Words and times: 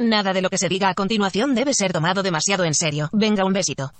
Nada 0.00 0.32
de 0.32 0.40
lo 0.40 0.48
que 0.48 0.56
se 0.56 0.70
diga 0.70 0.88
a 0.88 0.94
continuación 0.94 1.54
debe 1.54 1.74
ser 1.74 1.92
tomado 1.92 2.22
demasiado 2.22 2.64
en 2.64 2.72
serio. 2.72 3.10
Venga, 3.12 3.44
un 3.44 3.52
besito. 3.52 3.92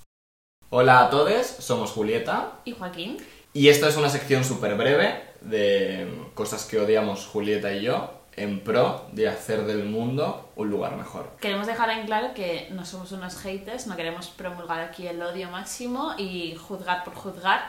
Hola 0.70 1.00
a 1.00 1.10
todos, 1.10 1.46
somos 1.46 1.90
Julieta 1.90 2.52
¿Y 2.64 2.72
Joaquín? 2.72 3.18
y 3.52 3.68
esta 3.68 3.86
es 3.88 3.96
una 3.98 4.08
sección 4.08 4.42
súper 4.42 4.76
breve 4.76 5.22
de 5.42 6.08
cosas 6.32 6.64
que 6.64 6.78
odiamos 6.80 7.26
Julieta 7.26 7.70
y 7.74 7.82
yo 7.82 8.14
en 8.34 8.60
pro 8.64 9.08
de 9.12 9.28
hacer 9.28 9.66
del 9.66 9.84
mundo 9.84 10.52
un 10.56 10.70
lugar 10.70 10.96
mejor. 10.96 11.32
Queremos 11.38 11.66
dejar 11.66 11.90
en 11.90 12.06
claro 12.06 12.32
que 12.32 12.68
no 12.70 12.86
somos 12.86 13.12
unos 13.12 13.36
haters, 13.36 13.86
no 13.86 13.94
queremos 13.94 14.28
promulgar 14.28 14.80
aquí 14.80 15.06
el 15.06 15.20
odio 15.20 15.50
máximo 15.50 16.14
y 16.16 16.54
juzgar 16.56 17.04
por 17.04 17.14
juzgar, 17.14 17.68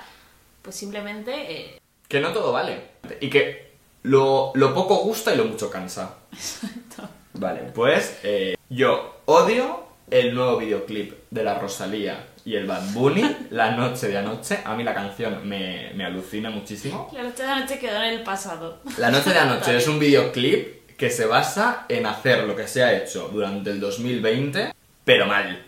pues 0.62 0.78
simplemente... 0.78 1.34
eh, 1.76 1.82
Que 2.08 2.22
no 2.22 2.32
todo 2.32 2.54
vale 2.54 2.92
y 3.20 3.30
que 3.30 3.74
lo, 4.04 4.54
lo 4.56 4.74
poco 4.74 5.00
gusta 5.00 5.34
y 5.34 5.38
lo 5.38 5.44
mucho 5.44 5.70
cansa. 5.70 6.14
Vale, 7.42 7.62
pues 7.74 8.20
eh, 8.22 8.56
yo 8.70 9.24
odio 9.26 9.84
el 10.12 10.36
nuevo 10.36 10.58
videoclip 10.58 11.14
de 11.32 11.44
la 11.44 11.58
Rosalía 11.58 12.28
y 12.46 12.54
el 12.54 12.68
Bad 12.68 12.94
Bunny, 12.94 13.36
La 13.50 13.72
Noche 13.72 14.10
de 14.10 14.18
Anoche. 14.20 14.60
A 14.64 14.76
mí 14.76 14.84
la 14.84 14.94
canción 14.94 15.50
me, 15.50 15.92
me 15.96 16.06
alucina 16.06 16.52
muchísimo. 16.52 17.10
La 17.12 17.24
noche 17.24 17.42
de 17.42 17.50
anoche 17.50 17.80
quedó 17.80 17.96
en 17.96 18.14
el 18.14 18.22
pasado. 18.22 18.82
La 19.00 19.10
Noche 19.10 19.32
de 19.32 19.40
Anoche 19.40 19.76
es 19.78 19.88
un 19.88 19.98
videoclip 19.98 20.96
que 20.96 21.10
se 21.10 21.26
basa 21.26 21.88
en 21.90 22.06
hacer 22.06 22.44
lo 22.44 22.56
que 22.56 22.68
se 22.68 22.84
ha 22.84 22.96
hecho 22.96 23.30
durante 23.34 23.72
el 23.72 23.80
2020, 23.80 24.76
pero 25.04 25.26
mal. 25.26 25.66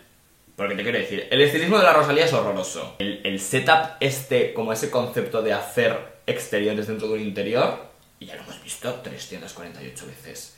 Porque 0.54 0.76
te 0.76 0.84
quiero 0.84 0.98
decir, 0.98 1.26
el 1.28 1.40
estilismo 1.40 1.78
de 1.78 1.82
la 1.82 1.92
Rosalía 1.92 2.26
es 2.26 2.32
horroroso. 2.32 2.94
El, 3.00 3.20
el 3.24 3.40
setup 3.40 3.96
este, 3.98 4.54
como 4.54 4.72
ese 4.72 4.90
concepto 4.90 5.42
de 5.42 5.54
hacer 5.54 5.98
exteriores 6.24 6.86
dentro 6.86 7.08
de 7.08 7.14
un 7.14 7.20
interior, 7.20 7.80
y 8.20 8.26
ya 8.26 8.36
lo 8.36 8.42
hemos 8.42 8.62
visto 8.62 8.94
348 9.02 10.06
veces. 10.06 10.54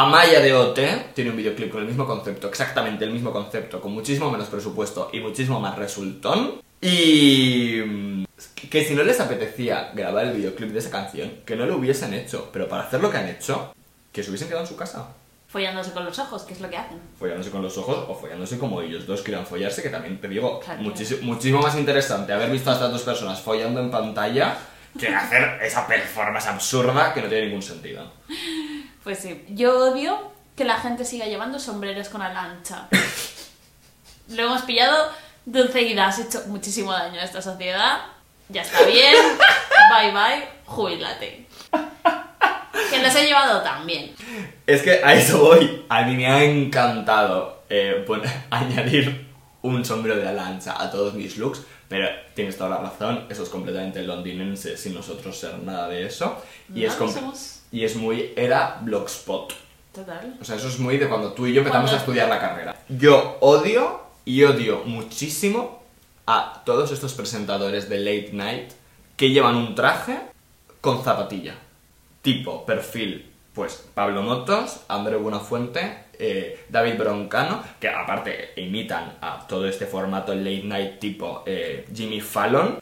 Amaya 0.00 0.38
de 0.38 0.54
OT 0.54 0.78
tiene 1.12 1.30
un 1.30 1.36
videoclip 1.36 1.72
con 1.72 1.80
el 1.80 1.88
mismo 1.88 2.06
concepto, 2.06 2.46
exactamente 2.46 3.04
el 3.04 3.10
mismo 3.10 3.32
concepto, 3.32 3.80
con 3.80 3.92
muchísimo 3.92 4.30
menos 4.30 4.46
presupuesto 4.46 5.10
y 5.12 5.18
muchísimo 5.18 5.58
más 5.58 5.76
resultón. 5.76 6.60
Y 6.80 7.80
mm, 7.84 8.24
que 8.70 8.84
si 8.84 8.94
no 8.94 9.02
les 9.02 9.18
apetecía 9.18 9.90
grabar 9.94 10.26
el 10.26 10.36
videoclip 10.36 10.70
de 10.70 10.78
esa 10.78 10.92
canción, 10.92 11.40
que 11.44 11.56
no 11.56 11.66
lo 11.66 11.78
hubiesen 11.78 12.14
hecho, 12.14 12.48
pero 12.52 12.68
para 12.68 12.84
hacer 12.84 13.00
lo 13.00 13.10
que 13.10 13.16
han 13.16 13.28
hecho, 13.28 13.74
que 14.12 14.22
se 14.22 14.30
hubiesen 14.30 14.46
quedado 14.46 14.62
en 14.62 14.68
su 14.68 14.76
casa. 14.76 15.08
Follándose 15.48 15.90
con 15.90 16.04
los 16.04 16.16
ojos, 16.20 16.42
que 16.42 16.52
es 16.52 16.60
lo 16.60 16.70
que 16.70 16.76
hacen. 16.76 17.00
Follándose 17.18 17.50
con 17.50 17.62
los 17.62 17.76
ojos 17.76 18.04
o 18.08 18.14
follándose 18.14 18.56
como 18.56 18.80
ellos 18.80 19.04
dos 19.04 19.22
quieran 19.22 19.46
follarse, 19.46 19.82
que 19.82 19.88
también 19.88 20.20
te 20.20 20.28
digo, 20.28 20.60
Claro. 20.60 20.80
muchísimo, 20.80 21.22
muchísimo 21.22 21.60
más 21.60 21.76
interesante 21.76 22.32
haber 22.32 22.52
visto 22.52 22.70
a 22.70 22.74
estas 22.74 22.92
dos 22.92 23.02
personas 23.02 23.40
follando 23.40 23.80
en 23.80 23.90
pantalla 23.90 24.58
que 24.96 25.08
hacer 25.08 25.58
esa 25.62 25.86
performance 25.88 26.46
absurda 26.46 27.12
que 27.12 27.20
no 27.22 27.28
tiene 27.28 27.46
ningún 27.46 27.62
sentido. 27.62 28.12
Pues 29.08 29.20
sí, 29.20 29.42
yo 29.48 29.90
odio 29.90 30.18
que 30.54 30.66
la 30.66 30.76
gente 30.76 31.02
siga 31.02 31.24
llevando 31.24 31.58
sombreros 31.58 32.10
con 32.10 32.20
ala 32.20 32.42
ancha. 32.42 32.88
Lo 34.28 34.42
hemos 34.42 34.60
pillado 34.64 35.08
de 35.46 35.62
enseguida, 35.62 36.08
has 36.08 36.18
hecho 36.18 36.42
muchísimo 36.48 36.92
daño 36.92 37.18
a 37.18 37.24
esta 37.24 37.40
sociedad. 37.40 38.00
Ya 38.50 38.60
está 38.60 38.84
bien, 38.84 39.14
bye 39.98 40.10
bye, 40.12 40.46
jubilate. 40.66 41.46
Que 42.90 43.02
los 43.02 43.14
he 43.16 43.24
llevado 43.24 43.62
también. 43.62 44.14
Es 44.66 44.82
que 44.82 45.02
a 45.02 45.14
eso 45.14 45.38
voy. 45.38 45.86
A 45.88 46.02
mí 46.02 46.14
me 46.14 46.26
ha 46.26 46.44
encantado 46.44 47.62
eh, 47.70 48.04
poner- 48.06 48.44
añadir 48.50 49.26
un 49.62 49.86
sombrero 49.86 50.18
de 50.20 50.28
ala 50.28 50.48
ancha 50.48 50.74
a 50.78 50.90
todos 50.90 51.14
mis 51.14 51.38
looks, 51.38 51.62
pero 51.88 52.06
tienes 52.34 52.58
toda 52.58 52.68
la 52.68 52.76
razón, 52.90 53.24
eso 53.30 53.42
es 53.42 53.48
completamente 53.48 54.02
londinense 54.02 54.76
sin 54.76 54.92
nosotros 54.92 55.34
ser 55.38 55.54
nada 55.60 55.88
de 55.88 56.04
eso. 56.04 56.42
Y, 56.74 56.80
No 56.82 56.88
es, 56.88 56.94
com- 56.94 57.10
somos. 57.10 57.54
Y 57.72 57.84
es 57.84 57.96
muy 57.96 58.32
era 58.36 58.78
blogspot. 58.82 59.52
Total. 59.94 60.36
O 60.40 60.44
sea, 60.44 60.56
eso 60.56 60.68
es 60.68 60.78
muy 60.78 60.96
de 60.98 61.08
cuando 61.08 61.32
tú 61.32 61.46
y 61.46 61.52
yo 61.52 61.60
empezamos 61.60 61.90
Cuando- 61.90 61.96
a 61.96 62.00
estudiar 62.00 62.28
la 62.28 62.38
carrera. 62.40 62.76
Yo 62.88 63.36
odio 63.40 64.00
y 64.24 64.44
odio 64.44 64.82
muchísimo 64.84 65.82
a 66.26 66.62
todos 66.64 66.92
estos 66.92 67.14
presentadores 67.14 67.88
de 67.88 67.98
late 67.98 68.30
night 68.32 68.70
que 69.16 69.30
llevan 69.30 69.56
un 69.56 69.74
traje 69.74 70.18
con 70.80 71.02
zapatilla. 71.02 71.54
Tipo, 72.22 72.64
perfil, 72.66 73.30
pues 73.54 73.84
Pablo 73.94 74.22
Motos, 74.22 74.80
André 74.88 75.16
Buenafuente, 75.16 76.04
eh, 76.18 76.64
David 76.68 76.98
Broncano, 76.98 77.62
que 77.80 77.88
aparte 77.88 78.52
imitan 78.56 79.16
a 79.20 79.46
todo 79.48 79.66
este 79.66 79.86
formato 79.86 80.34
late 80.34 80.62
night 80.64 80.98
tipo 80.98 81.42
eh, 81.46 81.86
Jimmy 81.94 82.20
Fallon. 82.20 82.78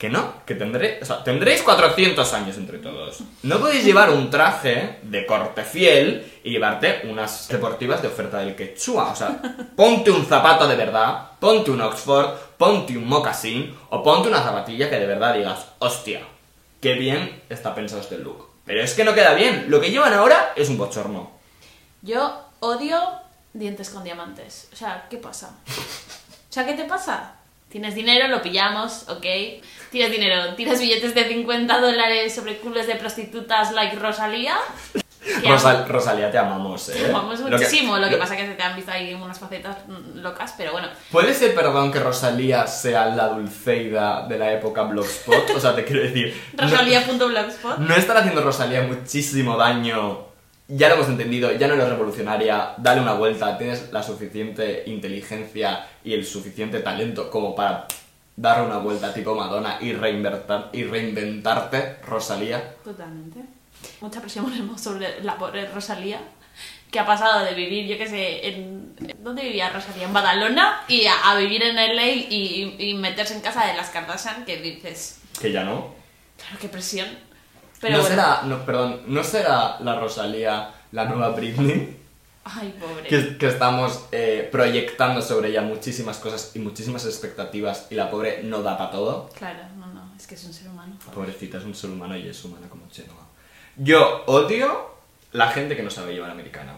Que 0.00 0.08
no, 0.08 0.46
que 0.46 0.54
tendré, 0.54 0.98
o 1.02 1.04
sea, 1.04 1.22
tendréis 1.22 1.60
400 1.60 2.32
años 2.32 2.56
entre 2.56 2.78
todos. 2.78 3.18
No 3.42 3.60
podéis 3.60 3.84
llevar 3.84 4.08
un 4.08 4.30
traje 4.30 4.98
de 5.02 5.26
corte 5.26 5.62
fiel 5.62 6.40
y 6.42 6.52
llevarte 6.52 7.02
unas 7.04 7.48
deportivas 7.48 8.00
de 8.00 8.08
oferta 8.08 8.38
del 8.38 8.56
quechua. 8.56 9.12
O 9.12 9.14
sea, 9.14 9.38
ponte 9.76 10.10
un 10.10 10.24
zapato 10.24 10.66
de 10.66 10.74
verdad, 10.74 11.32
ponte 11.38 11.70
un 11.70 11.82
Oxford, 11.82 12.30
ponte 12.56 12.96
un 12.96 13.06
mocasín 13.06 13.76
o 13.90 14.02
ponte 14.02 14.30
una 14.30 14.42
zapatilla 14.42 14.88
que 14.88 14.98
de 14.98 15.06
verdad 15.06 15.34
digas, 15.34 15.66
hostia, 15.80 16.22
qué 16.80 16.94
bien 16.94 17.42
está 17.50 17.74
pensado 17.74 18.00
este 18.00 18.16
look. 18.16 18.48
Pero 18.64 18.80
es 18.80 18.94
que 18.94 19.04
no 19.04 19.12
queda 19.12 19.34
bien. 19.34 19.66
Lo 19.68 19.82
que 19.82 19.90
llevan 19.90 20.14
ahora 20.14 20.54
es 20.56 20.70
un 20.70 20.78
bochorno. 20.78 21.30
Yo 22.00 22.42
odio 22.60 22.98
dientes 23.52 23.90
con 23.90 24.02
diamantes. 24.02 24.70
O 24.72 24.76
sea, 24.76 25.08
¿qué 25.10 25.18
pasa? 25.18 25.58
O 25.68 26.52
sea, 26.52 26.64
¿qué 26.64 26.72
te 26.72 26.84
pasa? 26.84 27.34
Tienes 27.70 27.94
dinero, 27.94 28.28
lo 28.28 28.42
pillamos, 28.42 29.08
ok. 29.08 29.24
Tienes 29.90 30.10
dinero, 30.10 30.54
tienes 30.54 30.80
billetes 30.80 31.14
de 31.14 31.24
50 31.28 31.80
dólares 31.80 32.34
sobre 32.34 32.56
culos 32.58 32.86
de 32.86 32.96
prostitutas 32.96 33.72
like 33.72 33.96
Rosalía. 33.96 34.56
Rosal-. 35.44 35.86
Rosalía, 35.86 36.30
te 36.30 36.38
amamos, 36.38 36.88
eh. 36.88 36.94
Te 36.94 37.10
amamos 37.10 37.40
Lo 37.40 37.46
que- 37.46 37.52
muchísimo, 37.64 37.96
lo 37.98 38.06
que 38.06 38.12
lo- 38.14 38.18
pasa 38.18 38.36
que 38.36 38.46
se 38.46 38.54
te 38.54 38.62
han 38.62 38.74
visto 38.74 38.90
ahí 38.90 39.14
unas 39.14 39.38
facetas 39.38 39.76
locas, 40.14 40.54
pero 40.56 40.72
bueno. 40.72 40.88
¿Puede 41.12 41.32
ser, 41.34 41.54
perdón, 41.54 41.92
que 41.92 42.00
Rosalía 42.00 42.66
sea 42.66 43.06
la 43.06 43.28
Dulceida 43.28 44.26
de 44.26 44.38
la 44.38 44.52
época 44.52 44.82
Blogspot? 44.84 45.50
O 45.54 45.60
sea, 45.60 45.74
te 45.74 45.84
quiero 45.84 46.02
decir... 46.02 46.34
no- 46.56 46.62
Rosalía.blogspot. 46.64 47.78
No 47.78 47.94
estar 47.94 48.16
haciendo 48.16 48.42
Rosalía 48.42 48.82
muchísimo 48.82 49.56
daño. 49.56 50.26
Ya 50.68 50.88
lo 50.88 50.94
hemos 50.94 51.08
entendido, 51.08 51.50
ya 51.52 51.66
no 51.66 51.74
eres 51.74 51.88
revolucionaria, 51.88 52.74
dale 52.78 53.00
una 53.00 53.14
vuelta, 53.14 53.58
tienes 53.58 53.92
la 53.92 54.04
suficiente 54.04 54.84
inteligencia 54.86 55.84
y 56.04 56.14
el 56.14 56.24
suficiente 56.24 56.80
talento 56.80 57.30
como 57.30 57.54
para 57.54 57.86
dar 58.36 58.62
una 58.62 58.78
vuelta 58.78 59.12
tipo 59.12 59.34
Madonna 59.34 59.78
y, 59.80 59.88
y 59.90 60.84
reinventarte, 60.84 61.96
Rosalía. 62.06 62.74
Totalmente. 62.84 63.40
Mucha 64.00 64.20
presión 64.20 64.44
ponemos 64.46 64.80
sobre 64.80 65.22
la 65.22 65.36
pobre 65.36 65.66
Rosalía, 65.68 66.20
que 66.90 66.98
ha 66.98 67.06
pasado 67.06 67.44
de 67.44 67.54
vivir, 67.54 67.86
yo 67.86 67.96
qué 67.98 68.08
sé, 68.08 68.48
en... 68.48 68.94
¿Dónde 69.22 69.42
vivía 69.42 69.70
Rosalía? 69.70 70.04
En 70.06 70.12
Badalona, 70.12 70.82
y 70.88 71.06
a, 71.06 71.30
a 71.30 71.36
vivir 71.36 71.62
en 71.62 71.76
LA 71.76 72.08
y, 72.08 72.76
y 72.78 72.94
meterse 72.94 73.34
en 73.34 73.40
casa 73.40 73.66
de 73.66 73.74
las 73.74 73.90
Kardashian, 73.90 74.44
que 74.44 74.56
dices, 74.58 75.20
Que 75.40 75.52
ya 75.52 75.64
no. 75.64 75.94
claro, 76.36 76.56
qué 76.60 76.68
presión. 76.68 77.08
Pero 77.80 77.96
no 77.96 78.00
bueno. 78.02 78.14
será, 78.16 78.42
no, 78.44 78.66
perdón, 78.66 79.02
¿no 79.06 79.24
será 79.24 79.78
la 79.80 79.98
Rosalía 79.98 80.70
la 80.92 81.04
nueva 81.04 81.30
Britney? 81.30 81.96
Ay, 82.44 82.74
pobre. 82.80 83.06
que, 83.08 83.36
que 83.36 83.46
estamos 83.46 84.06
eh, 84.12 84.48
proyectando 84.50 85.20
sobre 85.20 85.50
ella 85.50 85.62
muchísimas 85.62 86.18
cosas 86.18 86.52
y 86.54 86.58
muchísimas 86.58 87.04
expectativas 87.04 87.86
y 87.90 87.94
la 87.94 88.10
pobre 88.10 88.42
no 88.42 88.62
da 88.62 88.78
para 88.78 88.90
todo. 88.90 89.28
Claro, 89.36 89.60
no, 89.76 89.86
no, 89.86 90.12
es 90.16 90.26
que 90.26 90.34
es 90.34 90.44
un 90.44 90.52
ser 90.52 90.68
humano. 90.68 90.96
Pobrecita, 91.14 91.58
es 91.58 91.64
un 91.64 91.74
ser 91.74 91.90
humano 91.90 92.16
y 92.16 92.26
es 92.28 92.44
humana 92.44 92.66
como 92.68 92.88
Chenoa. 92.88 93.26
Yo 93.76 94.24
odio 94.26 94.90
la 95.32 95.50
gente 95.50 95.76
que 95.76 95.82
no 95.82 95.90
sabe 95.90 96.12
llevar 96.14 96.30
americana. 96.30 96.76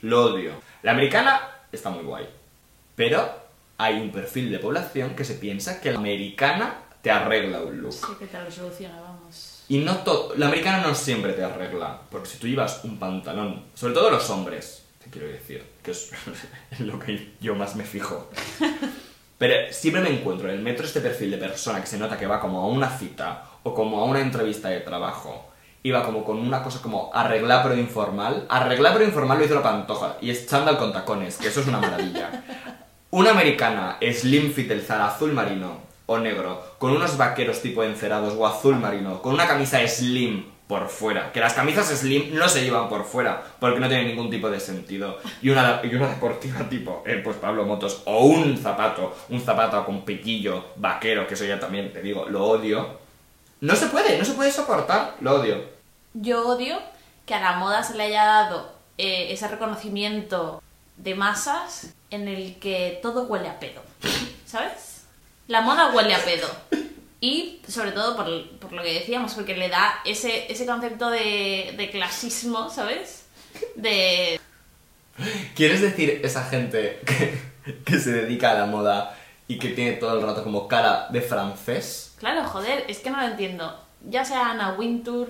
Lo 0.00 0.32
odio. 0.32 0.52
La 0.82 0.92
americana 0.92 1.40
está 1.70 1.90
muy 1.90 2.04
guay. 2.04 2.28
Pero 2.96 3.30
hay 3.78 4.00
un 4.00 4.10
perfil 4.10 4.50
de 4.50 4.58
población 4.58 5.14
que 5.14 5.24
se 5.24 5.34
piensa 5.34 5.80
que 5.80 5.92
la 5.92 5.98
americana 5.98 6.78
te 7.00 7.10
arregla 7.10 7.60
un 7.60 7.80
look. 7.82 7.92
Sí, 7.92 8.06
que 8.18 8.26
te 8.26 8.42
lo 8.42 8.50
soluciona, 8.50 9.00
vamos. 9.00 9.64
Y 9.68 9.78
no 9.78 9.98
todo. 9.98 10.34
La 10.36 10.46
americana 10.46 10.82
no 10.86 10.94
siempre 10.94 11.32
te 11.32 11.42
arregla. 11.42 12.00
Porque 12.10 12.28
si 12.28 12.38
tú 12.38 12.46
llevas 12.46 12.84
un 12.84 12.98
pantalón, 12.98 13.64
sobre 13.74 13.94
todo 13.94 14.10
los 14.10 14.28
hombres, 14.30 14.81
te 15.02 15.10
quiero 15.10 15.28
decir, 15.28 15.64
que 15.82 15.90
es 15.90 16.10
lo 16.78 16.98
que 16.98 17.32
yo 17.40 17.54
más 17.54 17.74
me 17.76 17.84
fijo. 17.84 18.30
Pero 19.38 19.72
siempre 19.72 20.02
me 20.02 20.10
encuentro 20.10 20.48
en 20.48 20.56
el 20.56 20.62
metro 20.62 20.86
este 20.86 21.00
perfil 21.00 21.32
de 21.32 21.38
persona 21.38 21.80
que 21.80 21.86
se 21.86 21.98
nota 21.98 22.16
que 22.16 22.26
va 22.26 22.40
como 22.40 22.60
a 22.60 22.66
una 22.66 22.88
cita 22.88 23.44
o 23.64 23.74
como 23.74 24.00
a 24.00 24.04
una 24.04 24.20
entrevista 24.20 24.68
de 24.68 24.80
trabajo. 24.80 25.48
Va 25.92 26.04
como 26.04 26.24
con 26.24 26.38
una 26.38 26.62
cosa 26.62 26.80
como 26.80 27.10
arreglar 27.12 27.64
pero 27.64 27.76
informal. 27.76 28.46
Arreglar 28.48 28.92
pero 28.92 29.04
informal 29.04 29.38
lo 29.38 29.44
hizo 29.44 29.56
la 29.56 29.62
pantoja. 29.64 30.16
Y 30.20 30.30
es 30.30 30.46
chándal 30.46 30.78
con 30.78 30.92
tacones, 30.92 31.38
que 31.38 31.48
eso 31.48 31.60
es 31.60 31.66
una 31.66 31.80
maravilla. 31.80 32.44
Una 33.10 33.32
americana 33.32 33.98
slim 34.12 34.52
fit 34.52 34.70
el 34.70 34.82
Zara 34.82 35.08
azul 35.08 35.32
marino 35.32 35.80
o 36.06 36.18
negro, 36.18 36.76
con 36.78 36.92
unos 36.92 37.16
vaqueros 37.16 37.60
tipo 37.62 37.82
encerados 37.82 38.34
o 38.38 38.46
azul 38.46 38.76
marino, 38.76 39.20
con 39.20 39.34
una 39.34 39.48
camisa 39.48 39.84
slim 39.88 40.44
por 40.72 40.88
fuera. 40.88 41.30
Que 41.32 41.40
las 41.40 41.52
camisas 41.52 41.88
slim 41.88 42.34
no 42.34 42.48
se 42.48 42.64
llevan 42.64 42.88
por 42.88 43.04
fuera, 43.04 43.42
porque 43.60 43.78
no 43.78 43.88
tienen 43.88 44.06
ningún 44.06 44.30
tipo 44.30 44.48
de 44.48 44.58
sentido. 44.58 45.18
Y 45.42 45.50
una, 45.50 45.82
y 45.84 45.94
una 45.94 46.08
deportiva 46.08 46.66
tipo, 46.70 47.02
eh, 47.04 47.20
pues 47.22 47.36
Pablo 47.36 47.66
Motos, 47.66 48.00
o 48.06 48.24
un 48.24 48.56
zapato, 48.56 49.14
un 49.28 49.38
zapato 49.38 49.84
con 49.84 50.02
piquillo 50.06 50.68
vaquero, 50.76 51.26
que 51.26 51.34
eso 51.34 51.44
ya 51.44 51.60
también, 51.60 51.92
te 51.92 52.00
digo, 52.00 52.26
lo 52.26 52.46
odio. 52.46 52.98
No 53.60 53.76
se 53.76 53.88
puede, 53.88 54.16
no 54.16 54.24
se 54.24 54.32
puede 54.32 54.50
soportar, 54.50 55.16
lo 55.20 55.42
odio. 55.42 55.62
Yo 56.14 56.48
odio 56.48 56.78
que 57.26 57.34
a 57.34 57.40
la 57.40 57.56
moda 57.56 57.82
se 57.82 57.94
le 57.94 58.04
haya 58.04 58.24
dado 58.24 58.72
eh, 58.96 59.26
ese 59.30 59.48
reconocimiento 59.48 60.62
de 60.96 61.14
masas 61.14 61.92
en 62.08 62.28
el 62.28 62.58
que 62.60 62.98
todo 63.02 63.24
huele 63.24 63.50
a 63.50 63.60
pedo, 63.60 63.82
¿sabes? 64.46 65.02
La 65.48 65.60
moda 65.60 65.92
huele 65.92 66.14
a 66.14 66.24
pedo. 66.24 66.48
Y 67.22 67.62
sobre 67.68 67.92
todo 67.92 68.16
por, 68.16 68.58
por 68.58 68.72
lo 68.72 68.82
que 68.82 68.94
decíamos, 68.94 69.34
porque 69.34 69.56
le 69.56 69.68
da 69.68 70.00
ese, 70.04 70.50
ese 70.50 70.66
concepto 70.66 71.08
de, 71.08 71.72
de 71.76 71.88
clasismo, 71.88 72.68
¿sabes? 72.68 73.26
De... 73.76 74.40
¿Quieres 75.54 75.80
decir 75.80 76.20
esa 76.24 76.44
gente 76.44 77.00
que, 77.06 77.40
que 77.84 78.00
se 78.00 78.10
dedica 78.12 78.50
a 78.50 78.54
la 78.54 78.66
moda 78.66 79.16
y 79.46 79.60
que 79.60 79.68
tiene 79.68 79.92
todo 79.92 80.18
el 80.18 80.26
rato 80.26 80.42
como 80.42 80.66
cara 80.66 81.06
de 81.10 81.20
francés? 81.20 82.16
Claro, 82.18 82.42
joder, 82.42 82.86
es 82.88 82.98
que 82.98 83.10
no 83.10 83.20
lo 83.20 83.28
entiendo. 83.28 83.80
Ya 84.04 84.24
sea 84.24 84.50
Ana 84.50 84.72
Wintour, 84.72 85.28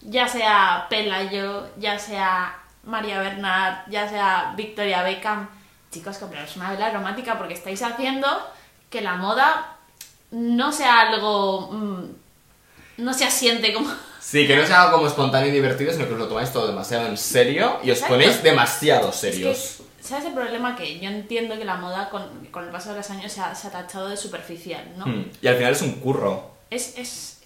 ya 0.00 0.26
sea 0.26 0.86
Pelayo, 0.88 1.68
ya 1.76 1.98
sea 1.98 2.62
María 2.84 3.20
Bernard, 3.20 3.90
ya 3.90 4.08
sea 4.08 4.54
Victoria 4.56 5.02
Beckham. 5.02 5.50
Chicos, 5.90 6.16
compraros 6.16 6.56
una 6.56 6.70
vela 6.70 6.86
aromática 6.86 7.36
porque 7.36 7.52
estáis 7.52 7.82
haciendo 7.82 8.26
que 8.88 9.02
la 9.02 9.16
moda 9.16 9.76
no 10.32 10.72
sea 10.72 11.00
algo... 11.00 11.70
mm, 11.72 12.04
no 12.98 13.14
se 13.14 13.24
asiente 13.24 13.72
como... 13.72 13.90
Sí, 14.20 14.46
que 14.46 14.54
no 14.54 14.64
sea 14.66 14.82
algo 14.82 14.96
como 14.98 15.08
espontáneo 15.08 15.48
y 15.48 15.52
divertido, 15.52 15.92
sino 15.92 16.06
que 16.06 16.12
os 16.12 16.18
lo 16.18 16.28
tomáis 16.28 16.52
todo 16.52 16.66
demasiado 16.66 17.06
en 17.08 17.16
serio 17.16 17.78
y 17.82 17.90
os 17.90 17.96
Exacto. 17.98 18.14
ponéis 18.14 18.42
demasiado 18.42 19.08
Es 19.08 19.16
serios. 19.16 19.76
que, 19.98 20.04
¿Sabes 20.04 20.26
el 20.26 20.34
problema? 20.34 20.76
Que 20.76 21.00
yo 21.00 21.08
entiendo 21.08 21.58
que 21.58 21.64
la 21.64 21.76
moda 21.76 22.10
con, 22.10 22.22
con 22.50 22.64
el 22.64 22.70
paso 22.70 22.90
de 22.90 22.96
los 22.98 23.10
años 23.10 23.32
se 23.32 23.40
ha, 23.40 23.54
se 23.54 23.68
ha 23.68 23.70
tachado 23.72 24.08
de 24.08 24.16
superficial, 24.16 24.84
¿no? 24.96 25.06
Hmm, 25.06 25.24
Y 25.42 25.48
al 25.48 25.56
final 25.56 25.72
es 25.72 25.82
un 25.82 25.92
curro. 25.94 26.50
Es, 26.70 26.96
es... 26.98 27.39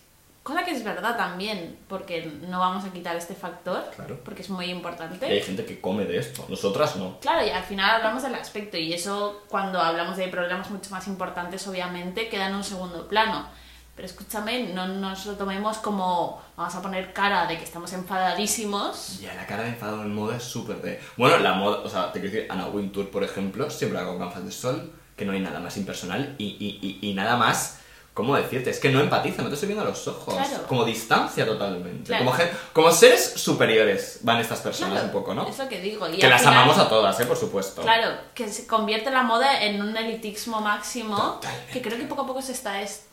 Cosa 0.44 0.62
que 0.62 0.73
es 0.73 0.85
verdad 0.85 1.17
también, 1.17 1.79
porque 1.88 2.31
no 2.49 2.58
vamos 2.61 2.85
a 2.85 2.93
quitar 2.93 3.17
este 3.17 3.35
factor, 3.35 3.82
Claro. 3.96 4.20
porque 4.25 4.43
es 4.43 4.50
muy 4.50 4.67
importante. 4.67 5.26
Y 5.26 5.32
hay 5.32 5.41
gente 5.43 5.64
que 5.64 5.81
come 5.81 6.05
de 6.05 6.19
esto, 6.19 6.44
nosotras 6.50 6.96
no. 6.96 7.19
Claro, 7.20 7.44
y 7.46 7.49
al 7.50 7.62
final 7.64 7.91
hablamos 7.96 8.23
del 8.23 8.35
aspecto 8.35 8.76
y 8.76 8.93
eso 8.93 9.43
cuando 9.49 9.81
hablamos 9.81 10.19
de 10.19 10.29
problemas 10.29 10.69
mucho 10.70 10.91
más 10.91 11.08
importantes 11.08 11.67
obviamente 11.67 12.29
queda 12.29 12.49
en 12.49 12.55
un 12.56 12.62
segundo 12.62 13.08
plano. 13.08 13.49
Pero 13.96 14.06
escúchame, 14.06 14.64
no 14.75 14.87
nos 14.88 15.25
lo 15.25 15.32
tomemos 15.35 15.79
como 15.79 16.43
vamos 16.56 16.75
a 16.75 16.82
poner 16.82 17.14
cara 17.14 17.47
de 17.47 17.56
que 17.56 17.64
estamos 17.64 17.90
enfadadísimos. 17.94 19.20
Ya, 19.20 19.32
la 19.35 19.47
cara 19.47 19.62
de 19.62 19.70
enfado 19.70 20.02
en 20.02 20.14
moda 20.14 20.37
es 20.37 20.43
súper 20.43 20.82
de... 20.82 21.00
Bueno, 21.17 21.38
la 21.38 21.55
moda, 21.55 21.79
o 21.79 21.88
sea, 21.88 22.12
te 22.12 22.20
quiero 22.20 22.35
decir, 22.35 22.50
Anna 22.52 22.67
Wintour, 22.67 23.08
por 23.11 23.23
ejemplo, 23.25 23.70
siempre 23.70 24.02
con 24.05 24.19
gafas 24.19 24.44
de 24.44 24.50
sol, 24.52 24.93
que 25.17 25.25
no 25.25 25.32
hay 25.32 25.40
nada 25.40 25.61
más 25.61 25.76
impersonal 25.79 26.35
y, 26.38 26.44
y, 26.44 26.79
y, 27.02 27.08
y 27.08 27.14
nada 27.14 27.37
más... 27.37 27.81
¿Cómo 28.14 28.37
decirte? 28.37 28.70
Es 28.70 28.78
que 28.78 28.90
no 28.90 29.00
empatiza, 29.00 29.43
no 29.43 29.49
te 29.49 29.55
estoy 29.55 29.66
viendo 29.66 29.84
a 29.84 29.88
los 29.88 30.06
ojos. 30.06 30.32
Claro. 30.34 30.66
Como 30.69 30.84
distancia 30.84 31.44
totalmente. 31.44 32.05
Claro. 32.05 32.25
Como, 32.26 32.37
como 32.72 32.93
seres 32.93 33.32
superiores 33.34 34.20
van 34.22 34.38
estas 34.38 34.61
personas 34.61 34.93
Claro, 34.93 35.06
un 35.06 35.12
poco, 35.12 35.34
¿no? 35.34 35.49
Es 35.49 35.58
lo 35.58 35.69
que 35.69 35.81
digo. 35.81 36.08
Y 36.08 36.19
Que 36.19 36.28
las 36.28 36.40
final- 36.43 36.58
amamos 36.58 36.78
a 36.78 36.88
todas, 36.88 37.19
¿eh? 37.19 37.26
Por 37.26 37.37
supuesto. 37.37 37.82
Claro, 37.82 38.16
que 38.32 38.49
se 38.49 38.69
convierte 38.69 39.11
la 39.11 39.25
moda 39.25 39.61
en 39.64 39.82
un 39.82 39.96
elitismo 39.96 40.61
máximo 40.61 41.16
Totalmente. 41.16 41.72
que 41.72 41.82
creo 41.82 41.99
que 41.99 42.05
poco 42.05 42.22
a 42.22 42.26
poco 42.28 42.40
se 42.40 42.52
está, 42.52 42.81
es- 42.81 43.06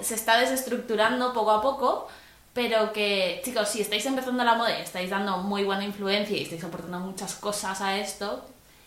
se 0.00 0.14
está 0.16 0.38
desestructurando 0.40 1.32
poco 1.32 1.52
a 1.52 1.62
poco, 1.62 2.08
pero 2.52 2.92
que, 2.92 3.40
chicos, 3.44 3.68
si 3.68 3.80
estáis 3.82 4.04
empezando 4.06 4.42
la 4.42 4.54
moda 4.54 4.76
y 4.76 4.82
estáis 4.82 5.08
dando 5.10 5.36
muy 5.38 5.62
buena 5.62 5.84
influencia 5.84 6.36
y 6.36 6.42
estáis 6.42 6.64
aportando 6.64 6.98
muchas 6.98 7.36
cosas 7.36 7.80
a 7.80 7.96
esto, 7.96 8.44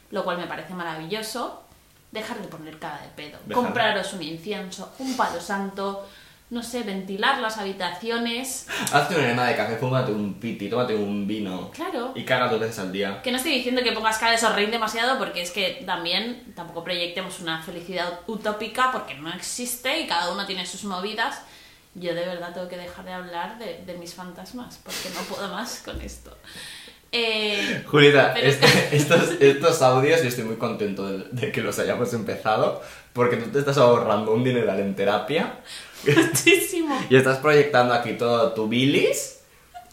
lo 0.09 0.25
cual 0.25 0.37
me 0.37 0.47
parece 0.47 0.73
maravilloso, 0.73 1.63
dejar 2.11 2.41
de 2.41 2.47
poner 2.47 2.77
cara 2.77 3.01
de 3.01 3.09
pedo. 3.09 3.39
Compraros 3.53 4.13
un 4.13 4.23
incienso, 4.23 4.93
un 4.99 5.15
palo 5.15 5.39
santo, 5.39 6.07
no 6.49 6.61
sé, 6.61 6.83
ventilar 6.83 7.39
las 7.39 7.57
habitaciones. 7.57 8.67
Hazte 8.91 9.15
una 9.15 9.23
enema 9.23 9.47
de 9.47 9.55
café, 9.55 9.77
fúmate 9.77 10.11
un 10.11 10.33
piti, 10.33 10.69
tómate 10.69 10.93
un 10.93 11.25
vino. 11.25 11.71
Claro. 11.71 12.11
Y 12.13 12.25
caga 12.25 12.49
dos 12.49 12.59
veces 12.59 12.79
al 12.79 12.91
día. 12.91 13.21
Que 13.21 13.31
no 13.31 13.37
estoy 13.37 13.53
diciendo 13.53 13.81
que 13.81 13.93
pongas 13.93 14.17
cara 14.17 14.33
de 14.33 14.37
sonreír 14.37 14.69
demasiado 14.69 15.17
porque 15.17 15.41
es 15.41 15.51
que 15.51 15.83
también 15.85 16.51
tampoco 16.53 16.83
proyectemos 16.83 17.39
una 17.39 17.61
felicidad 17.61 18.19
utópica 18.27 18.91
porque 18.91 19.15
no 19.15 19.31
existe 19.33 20.01
y 20.01 20.07
cada 20.07 20.31
uno 20.31 20.45
tiene 20.45 20.65
sus 20.65 20.83
movidas. 20.83 21.41
Yo 21.95 22.13
de 22.13 22.25
verdad 22.25 22.53
tengo 22.53 22.67
que 22.67 22.77
dejar 22.77 23.05
de 23.05 23.13
hablar 23.13 23.57
de, 23.57 23.83
de 23.85 23.93
mis 23.95 24.13
fantasmas 24.13 24.79
porque 24.83 25.09
no 25.13 25.21
puedo 25.21 25.47
más 25.53 25.81
con 25.83 26.01
esto. 26.01 26.37
Eh, 27.11 27.83
Julita, 27.87 28.33
Pero- 28.33 28.47
este- 28.47 28.67
estos, 28.95 29.31
estos 29.41 29.81
audios 29.81 30.21
yo 30.21 30.29
estoy 30.29 30.45
muy 30.45 30.55
contento 30.55 31.07
de, 31.09 31.25
de 31.31 31.51
que 31.51 31.61
los 31.61 31.77
hayamos 31.79 32.13
empezado 32.13 32.81
porque 33.13 33.35
tú 33.37 33.49
te 33.49 33.59
estás 33.59 33.77
ahorrando 33.77 34.33
un 34.33 34.43
dineral 34.45 34.79
en 34.79 34.95
terapia 34.95 35.55
muchísimo. 36.05 36.97
y 37.09 37.15
estás 37.17 37.39
proyectando 37.39 37.93
aquí 37.93 38.13
todo 38.13 38.53
tu 38.53 38.67
bilis 38.67 39.39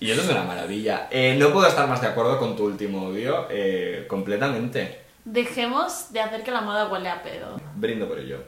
y 0.00 0.12
eso 0.12 0.22
es 0.22 0.28
una 0.28 0.44
maravilla. 0.44 1.08
Eh, 1.10 1.34
no 1.36 1.52
puedo 1.52 1.66
estar 1.66 1.88
más 1.88 2.00
de 2.00 2.06
acuerdo 2.06 2.38
con 2.38 2.54
tu 2.54 2.66
último 2.66 3.06
audio 3.06 3.48
eh, 3.50 4.04
completamente. 4.08 5.00
Dejemos 5.24 6.12
de 6.12 6.20
hacer 6.20 6.44
que 6.44 6.52
la 6.52 6.60
moda 6.60 6.86
huele 6.86 7.08
a 7.08 7.20
pedo. 7.22 7.60
Brindo 7.74 8.06
por 8.06 8.20
ello. 8.20 8.38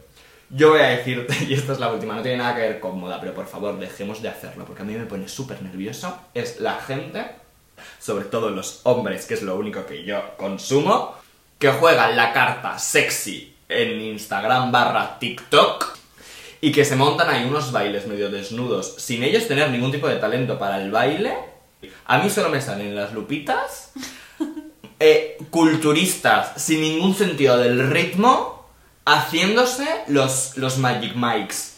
Yo 0.48 0.70
voy 0.70 0.80
a 0.80 0.90
decirte, 0.90 1.34
y 1.48 1.54
esta 1.54 1.72
es 1.72 1.80
la 1.80 1.92
última, 1.92 2.14
no 2.14 2.22
tiene 2.22 2.38
nada 2.38 2.54
que 2.54 2.60
ver 2.62 2.78
con 2.80 2.98
moda, 3.00 3.18
pero 3.20 3.34
por 3.34 3.46
favor 3.46 3.76
dejemos 3.80 4.22
de 4.22 4.28
hacerlo, 4.28 4.64
porque 4.64 4.82
a 4.82 4.84
mí 4.84 4.94
me 4.94 5.06
pone 5.06 5.26
súper 5.26 5.60
nervioso. 5.60 6.16
Es 6.34 6.60
la 6.60 6.74
gente, 6.74 7.24
sobre 7.98 8.24
todo 8.26 8.50
los 8.50 8.80
hombres, 8.84 9.26
que 9.26 9.34
es 9.34 9.42
lo 9.42 9.56
único 9.56 9.86
que 9.86 10.04
yo 10.04 10.36
consumo, 10.36 11.14
que 11.58 11.68
juegan 11.70 12.16
la 12.16 12.32
carta 12.32 12.78
sexy 12.78 13.54
en 13.68 14.00
Instagram 14.00 14.72
barra 14.72 15.18
TikTok 15.18 15.86
y 16.60 16.72
que 16.72 16.84
se 16.84 16.96
montan 16.96 17.30
ahí 17.30 17.44
unos 17.44 17.72
bailes 17.72 18.06
medio 18.06 18.30
desnudos 18.30 18.94
sin 18.98 19.22
ellos 19.22 19.46
tener 19.48 19.70
ningún 19.70 19.92
tipo 19.92 20.08
de 20.08 20.16
talento 20.16 20.58
para 20.58 20.80
el 20.82 20.90
baile. 20.90 21.34
A 22.06 22.18
mí 22.18 22.28
solo 22.28 22.48
me 22.50 22.60
salen 22.60 22.94
las 22.94 23.12
lupitas 23.14 23.92
eh, 25.00 25.38
culturistas 25.50 26.60
sin 26.60 26.80
ningún 26.82 27.14
sentido 27.14 27.56
del 27.58 27.88
ritmo 27.90 28.68
haciéndose 29.06 29.86
los, 30.08 30.56
los 30.56 30.78
Magic 30.78 31.14
Mikes. 31.14 31.70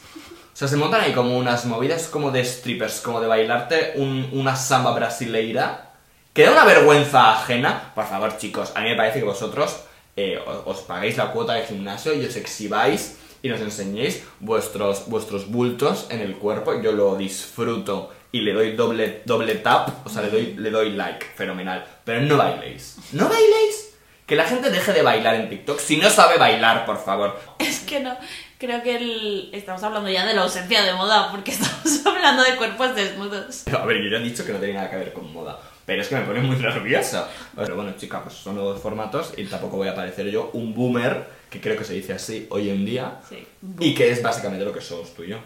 O 0.52 0.56
sea, 0.56 0.68
se 0.68 0.76
montan 0.76 1.00
ahí 1.02 1.12
como 1.12 1.36
unas 1.38 1.64
movidas 1.66 2.08
como 2.08 2.30
de 2.30 2.44
strippers, 2.44 3.00
como 3.00 3.20
de 3.20 3.26
bailarte 3.28 3.92
un- 3.96 4.28
una 4.32 4.54
samba 4.56 4.92
brasileira. 4.92 5.91
Que 6.32 6.44
da 6.44 6.52
una 6.52 6.64
vergüenza 6.64 7.32
ajena. 7.32 7.92
Por 7.94 8.06
favor, 8.06 8.36
chicos, 8.38 8.72
a 8.74 8.80
mí 8.80 8.88
me 8.90 8.96
parece 8.96 9.18
que 9.18 9.24
vosotros 9.24 9.80
eh, 10.16 10.38
o- 10.46 10.70
os 10.70 10.80
paguéis 10.80 11.16
la 11.16 11.30
cuota 11.32 11.54
de 11.54 11.64
gimnasio 11.66 12.14
y 12.14 12.24
os 12.24 12.36
exhibáis 12.36 13.18
y 13.42 13.48
nos 13.48 13.60
enseñéis 13.60 14.22
vuestros, 14.40 15.08
vuestros 15.08 15.50
bultos 15.50 16.06
en 16.10 16.20
el 16.20 16.36
cuerpo. 16.36 16.80
Yo 16.80 16.92
lo 16.92 17.16
disfruto 17.16 18.12
y 18.30 18.40
le 18.40 18.52
doy 18.54 18.72
doble, 18.76 19.20
doble 19.26 19.56
tap, 19.56 20.06
o 20.06 20.08
sea, 20.08 20.22
le 20.22 20.30
doy, 20.30 20.54
le 20.54 20.70
doy 20.70 20.90
like, 20.92 21.26
fenomenal. 21.34 21.84
Pero 22.04 22.20
no 22.22 22.36
bailéis. 22.38 22.96
¿No 23.12 23.28
bailéis? 23.28 23.90
Que 24.24 24.36
la 24.36 24.44
gente 24.44 24.70
deje 24.70 24.92
de 24.94 25.02
bailar 25.02 25.34
en 25.34 25.50
TikTok. 25.50 25.78
Si 25.78 25.98
no 25.98 26.08
sabe 26.08 26.38
bailar, 26.38 26.86
por 26.86 26.96
favor. 27.04 27.38
Es 27.58 27.80
que 27.80 28.00
no, 28.00 28.16
creo 28.56 28.82
que 28.82 28.96
el- 28.96 29.50
estamos 29.52 29.82
hablando 29.82 30.08
ya 30.08 30.24
de 30.24 30.32
la 30.32 30.42
ausencia 30.44 30.82
de 30.82 30.94
moda 30.94 31.30
porque 31.30 31.50
estamos 31.52 32.06
hablando 32.06 32.42
de 32.42 32.56
cuerpos 32.56 32.94
desnudos. 32.94 33.64
A 33.68 33.84
ver, 33.84 33.98
yo 34.02 34.08
ya 34.10 34.16
he 34.16 34.20
dicho 34.22 34.46
que 34.46 34.52
no 34.52 34.58
tiene 34.58 34.74
nada 34.74 34.88
que 34.88 34.96
ver 34.96 35.12
con 35.12 35.30
moda. 35.30 35.60
Pero 35.86 36.00
es 36.02 36.08
que 36.08 36.14
me 36.16 36.22
pone 36.22 36.40
muy 36.40 36.56
nerviosa. 36.56 37.28
Pero 37.56 37.74
bueno, 37.76 37.92
chica, 37.96 38.22
pues 38.22 38.34
son 38.36 38.54
nuevos 38.54 38.80
formatos 38.80 39.32
y 39.36 39.44
tampoco 39.44 39.76
voy 39.78 39.88
a 39.88 39.94
parecer 39.94 40.30
yo 40.30 40.50
un 40.52 40.74
boomer, 40.74 41.26
que 41.50 41.60
creo 41.60 41.76
que 41.76 41.84
se 41.84 41.94
dice 41.94 42.12
así 42.12 42.46
hoy 42.50 42.70
en 42.70 42.84
día, 42.84 43.20
Sí. 43.28 43.46
y 43.80 43.94
que 43.94 44.10
es 44.10 44.22
básicamente 44.22 44.64
lo 44.64 44.72
que 44.72 44.80
somos 44.80 45.12
tú 45.14 45.24
y 45.24 45.28
yo. 45.28 45.38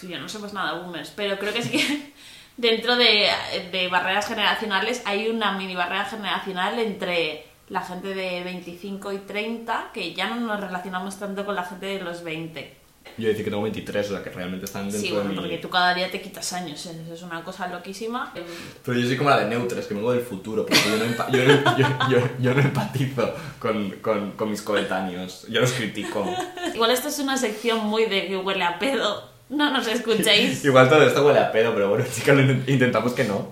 Tú 0.00 0.06
y 0.06 0.10
yo 0.10 0.18
no 0.20 0.28
somos 0.28 0.52
nada 0.52 0.74
boomers, 0.80 1.10
pero 1.16 1.38
creo 1.38 1.52
que 1.52 1.62
sí 1.62 1.70
que 1.72 2.12
dentro 2.56 2.96
de, 2.96 3.28
de 3.72 3.88
barreras 3.88 4.26
generacionales 4.28 5.02
hay 5.04 5.28
una 5.28 5.52
mini 5.58 5.74
barrera 5.74 6.04
generacional 6.04 6.78
entre 6.78 7.44
la 7.68 7.82
gente 7.82 8.14
de 8.14 8.42
25 8.44 9.12
y 9.12 9.18
30, 9.18 9.90
que 9.92 10.14
ya 10.14 10.28
no 10.30 10.36
nos 10.36 10.60
relacionamos 10.60 11.18
tanto 11.18 11.44
con 11.44 11.54
la 11.54 11.64
gente 11.64 11.86
de 11.86 12.00
los 12.00 12.22
20. 12.22 12.76
Yo 13.16 13.28
decir 13.28 13.44
que 13.44 13.50
tengo 13.50 13.62
23, 13.62 14.06
o 14.10 14.14
sea 14.14 14.22
que 14.22 14.30
realmente 14.30 14.66
están 14.66 14.82
dentro 14.90 15.00
Sí, 15.00 15.08
de 15.08 15.14
bueno, 15.14 15.30
mi... 15.30 15.36
porque 15.36 15.58
tú 15.58 15.68
cada 15.70 15.94
día 15.94 16.10
te 16.10 16.20
quitas 16.20 16.52
años, 16.52 16.84
¿eh? 16.86 16.92
eso 17.04 17.14
es 17.14 17.22
una 17.22 17.42
cosa 17.42 17.66
loquísima. 17.68 18.32
Pero 18.84 18.98
yo 18.98 19.06
soy 19.06 19.16
como 19.16 19.30
la 19.30 19.38
de 19.40 19.46
Neutres, 19.46 19.86
que 19.86 19.94
vengo 19.94 20.12
del 20.12 20.20
futuro, 20.22 20.66
porque 20.66 20.80
yo 20.88 20.96
no, 20.96 21.04
empa- 21.04 21.30
yo 21.30 21.44
no- 21.44 22.08
yo- 22.10 22.28
yo- 22.40 22.54
no 22.54 22.60
empatizo 22.60 23.34
con, 23.58 23.90
con- 24.02 24.32
con 24.32 24.50
mis 24.50 24.62
coetáneos. 24.62 25.46
Yo 25.48 25.60
los 25.60 25.72
critico. 25.72 26.24
Igual 26.74 26.90
esto 26.90 27.08
es 27.08 27.18
una 27.18 27.36
sección 27.36 27.86
muy 27.86 28.04
de 28.06 28.26
que 28.28 28.36
huele 28.36 28.64
a 28.64 28.78
pedo. 28.78 29.28
No 29.48 29.70
nos 29.72 29.86
escuchéis. 29.88 30.64
Igual 30.64 30.88
todo 30.90 31.02
esto 31.02 31.24
huele 31.26 31.38
a 31.40 31.50
pedo, 31.50 31.72
pero 31.74 31.88
bueno, 31.88 32.04
chicas, 32.14 32.36
intentamos 32.66 33.12
que 33.14 33.24
no. 33.24 33.50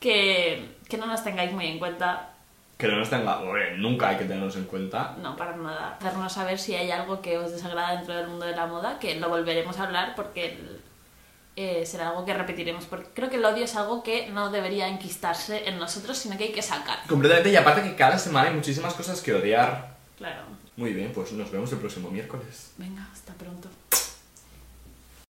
que, 0.00 0.62
que 0.88 0.96
no 0.98 1.06
nos 1.06 1.24
tengáis 1.24 1.52
muy 1.52 1.66
en 1.66 1.78
cuenta, 1.78 2.31
Que 2.82 2.88
no 2.88 2.96
nos 2.96 3.10
tenga... 3.10 3.38
hombre, 3.38 3.78
nunca 3.78 4.08
hay 4.08 4.16
que 4.16 4.24
tenernos 4.24 4.56
en 4.56 4.64
cuenta. 4.64 5.14
no 5.22 5.36
para 5.36 5.54
nada. 5.54 5.96
Hacernos 6.00 6.32
saber 6.32 6.58
si 6.58 6.74
hay 6.74 6.90
algo 6.90 7.22
que 7.22 7.38
os 7.38 7.52
desagrada 7.52 7.94
dentro 7.94 8.12
del 8.12 8.26
mundo 8.26 8.44
de 8.44 8.56
la 8.56 8.66
moda, 8.66 8.98
que 8.98 9.14
lo 9.20 9.28
volveremos 9.28 9.78
a 9.78 9.84
hablar 9.84 10.16
porque 10.16 10.58
eh, 11.54 11.86
será 11.86 12.08
algo 12.08 12.24
que 12.24 12.34
repetiremos. 12.34 12.86
Porque 12.86 13.06
creo 13.14 13.30
que 13.30 13.36
el 13.36 13.44
odio 13.44 13.66
es 13.66 13.76
algo 13.76 14.02
que 14.02 14.30
no 14.30 14.50
debería 14.50 14.88
enquistarse 14.88 15.68
en 15.68 15.78
nosotros, 15.78 16.18
sino 16.18 16.36
que 16.36 16.42
hay 16.42 16.52
que 16.52 16.60
sacar. 16.60 16.98
Completamente, 17.06 17.50
y 17.50 17.56
aparte 17.56 17.82
que 17.82 17.94
cada 17.94 18.18
semana 18.18 18.48
hay 18.48 18.54
muchísimas 18.56 18.94
cosas 18.94 19.20
que 19.20 19.32
odiar. 19.32 19.94
Claro. 20.18 20.42
Muy 20.76 20.92
bien, 20.92 21.12
pues 21.14 21.30
nos 21.34 21.52
vemos 21.52 21.70
el 21.70 21.78
próximo 21.78 22.10
miércoles. 22.10 22.72
Venga, 22.78 23.06
hasta 23.12 23.32
pronto. 23.34 23.68